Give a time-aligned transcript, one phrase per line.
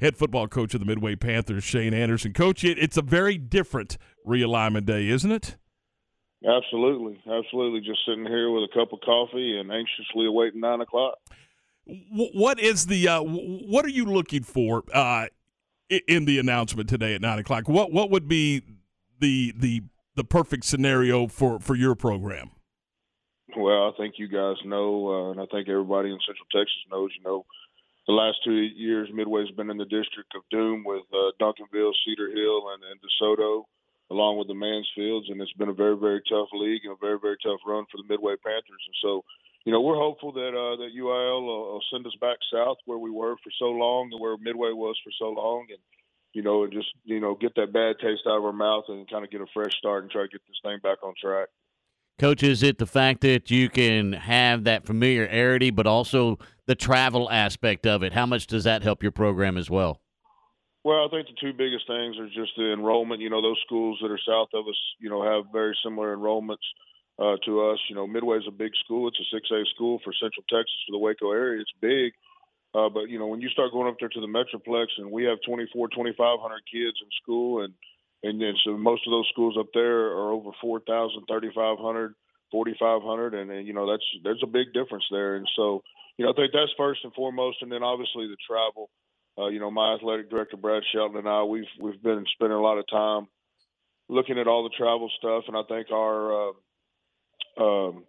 [0.00, 2.32] head football coach of the Midway Panthers, Shane Anderson.
[2.32, 5.56] Coach, it, it's a very different realignment day, isn't it?
[6.46, 7.80] Absolutely, absolutely.
[7.80, 11.18] Just sitting here with a cup of coffee and anxiously awaiting nine o'clock.
[12.12, 15.26] What is the uh, what are you looking for uh,
[15.88, 17.68] in the announcement today at nine o'clock?
[17.68, 18.62] What what would be
[19.18, 19.82] the the
[20.14, 22.50] the perfect scenario for for your program?
[23.56, 27.10] Well, I think you guys know, uh, and I think everybody in Central Texas knows.
[27.16, 27.46] You know,
[28.08, 32.32] the last two years, Midway's been in the district of doom with uh, Duncanville, Cedar
[32.32, 33.64] Hill, and, and DeSoto
[34.10, 37.18] along with the Mansfields, and it's been a very, very tough league and a very,
[37.20, 38.84] very tough run for the Midway Panthers.
[38.86, 39.22] And so,
[39.64, 42.96] you know, we're hopeful that uh, that UIL will, will send us back south where
[42.96, 45.78] we were for so long and where Midway was for so long, and
[46.32, 49.10] you know, and just you know, get that bad taste out of our mouth and
[49.10, 51.48] kind of get a fresh start and try to get this thing back on track.
[52.18, 56.36] Coach, is it the fact that you can have that familiarity, but also
[56.66, 58.12] the travel aspect of it?
[58.12, 60.00] How much does that help your program as well?
[60.82, 63.20] Well, I think the two biggest things are just the enrollment.
[63.20, 66.66] You know, those schools that are south of us, you know, have very similar enrollments
[67.20, 67.78] uh, to us.
[67.88, 69.06] You know, Midway is a big school.
[69.06, 71.60] It's a 6A school for Central Texas, for the Waco area.
[71.60, 72.14] It's big.
[72.74, 75.24] Uh, but, you know, when you start going up there to the Metroplex and we
[75.24, 77.74] have 24, 2,500 kids in school, and,
[78.22, 82.14] and then so most of those schools up there are over 4,000, 3,500,
[82.50, 83.34] 4,500.
[83.34, 85.36] And, and, you know, that's there's a big difference there.
[85.36, 85.82] And so,
[86.16, 87.58] you know, I think that's first and foremost.
[87.62, 88.90] And then obviously the travel
[89.38, 92.62] uh, you know, my athletic director Brad Shelton and I, we've we've been spending a
[92.62, 93.28] lot of time
[94.08, 96.52] looking at all the travel stuff, and I think our, uh,
[97.60, 98.04] um,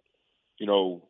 [0.58, 1.02] you know,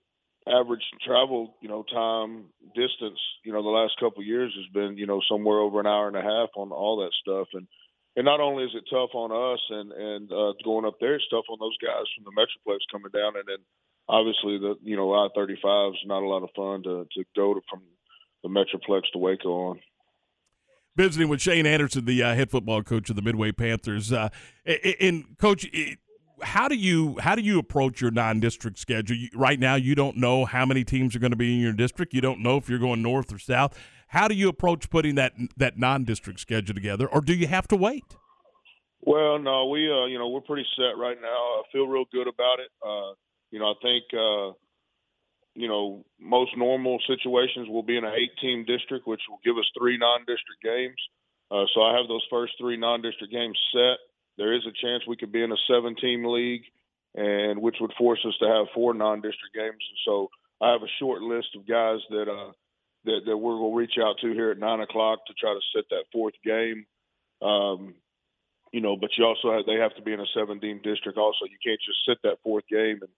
[0.46, 4.98] average travel, you know, time distance, you know, the last couple of years has been,
[4.98, 7.66] you know, somewhere over an hour and a half on all that stuff, and
[8.16, 11.28] and not only is it tough on us and and uh, going up there, it's
[11.30, 13.62] tough on those guys from the Metroplex coming down, and then
[14.08, 17.24] obviously the you know I thirty five is not a lot of fun to to
[17.36, 17.82] go to from
[18.42, 19.80] the Metroplex to Waco on
[20.96, 24.12] visiting with Shane Anderson, the uh, head football coach of the Midway Panthers.
[24.12, 24.28] Uh,
[25.00, 25.66] and coach,
[26.42, 29.16] how do you how do you approach your non-district schedule?
[29.34, 32.12] right now, you don't know how many teams are going to be in your district.
[32.12, 33.78] You don't know if you're going north or south.
[34.10, 37.76] How do you approach putting that that non-district schedule together, or do you have to
[37.76, 38.04] wait?
[39.02, 41.28] Well, no, we uh, you know we're pretty set right now.
[41.28, 42.70] I feel real good about it.
[42.84, 43.14] Uh,
[43.52, 44.52] you know, I think uh,
[45.54, 49.70] you know, most normal situations will be in an eight-team district, which will give us
[49.78, 51.00] three non-district games.
[51.50, 53.98] Uh, so I have those first three non-district games set.
[54.38, 56.62] There is a chance we could be in a seven-team league,
[57.14, 59.82] and which would force us to have four non-district games.
[60.04, 62.52] So I have a short list of guys that uh,
[63.04, 65.60] that, that we're going to reach out to here at nine o'clock to try to
[65.74, 66.86] set that fourth game.
[67.42, 67.94] Um,
[68.72, 71.18] you know, but you also have, they have to be in a seven-team district.
[71.18, 73.10] Also, you can't just set that fourth game and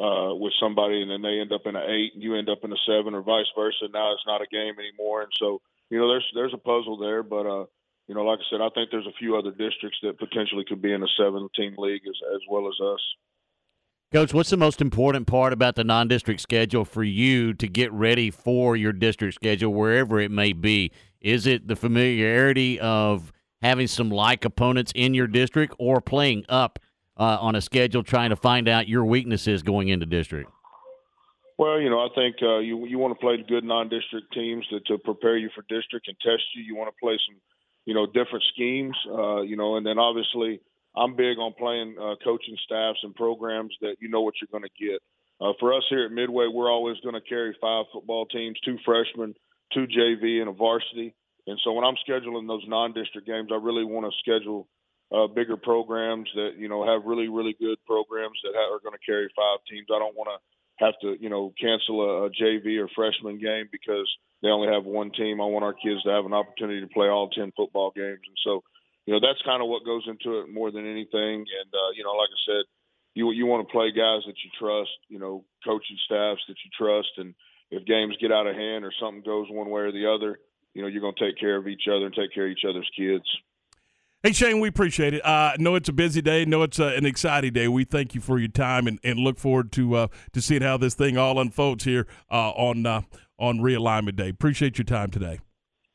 [0.00, 2.64] uh, with somebody, and then they end up in an eight, and you end up
[2.64, 3.84] in a seven, or vice versa.
[3.92, 5.60] Now it's not a game anymore, and so
[5.90, 7.22] you know there's there's a puzzle there.
[7.22, 7.66] But uh,
[8.08, 10.80] you know, like I said, I think there's a few other districts that potentially could
[10.80, 13.04] be in a seven-team league as as well as us.
[14.12, 18.30] Coach, what's the most important part about the non-district schedule for you to get ready
[18.30, 20.90] for your district schedule, wherever it may be?
[21.20, 23.32] Is it the familiarity of
[23.62, 26.80] having some like opponents in your district, or playing up?
[27.20, 30.50] uh, on a schedule, trying to find out your weaknesses going into district?
[31.58, 34.80] Well, you know, I think uh, you you want to play good non-district teams to,
[34.80, 36.62] to prepare you for district and test you.
[36.62, 37.38] You want to play some,
[37.84, 38.96] you know, different schemes.
[39.06, 40.60] Uh, you know, and then obviously
[40.96, 44.68] I'm big on playing uh, coaching staffs and programs that you know what you're going
[44.68, 45.00] to get.
[45.40, 48.76] Uh, for us here at Midway, we're always going to carry five football teams, two
[48.84, 49.34] freshmen,
[49.72, 51.14] two JV, and a varsity.
[51.46, 54.68] And so when I'm scheduling those non-district games, I really want to schedule
[55.12, 58.94] uh, bigger programs that you know have really really good programs that ha- are going
[58.94, 59.86] to carry five teams.
[59.90, 63.68] I don't want to have to you know cancel a, a JV or freshman game
[63.72, 64.08] because
[64.42, 65.40] they only have one team.
[65.40, 68.38] I want our kids to have an opportunity to play all ten football games, and
[68.44, 68.62] so
[69.06, 71.44] you know that's kind of what goes into it more than anything.
[71.44, 72.64] And uh, you know, like I said,
[73.14, 76.70] you you want to play guys that you trust, you know, coaching staffs that you
[76.76, 77.34] trust, and
[77.70, 80.38] if games get out of hand or something goes one way or the other,
[80.74, 82.64] you know, you're going to take care of each other and take care of each
[82.68, 83.24] other's kids.
[84.22, 85.24] Hey, Shane, we appreciate it.
[85.24, 86.44] Uh, know it's a busy day.
[86.44, 87.68] know it's uh, an exciting day.
[87.68, 90.76] We thank you for your time and, and look forward to uh, to seeing how
[90.76, 93.00] this thing all unfolds here uh, on uh,
[93.38, 94.28] on realignment day.
[94.28, 95.40] Appreciate your time today.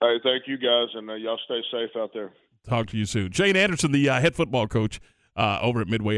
[0.01, 2.33] Hey, thank you guys, and uh, y'all stay safe out there.
[2.65, 3.31] Talk to you soon.
[3.31, 4.99] Shane Anderson, the uh, head football coach
[5.35, 6.13] uh, over at Midway.